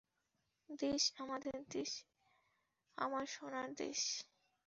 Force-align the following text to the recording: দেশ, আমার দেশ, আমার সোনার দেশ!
দেশ, 0.79 1.01
আমার 1.17 1.39
দেশ, 1.69 1.91
আমার 2.97 3.25
সোনার 3.27 3.69
দেশ! 3.75 3.99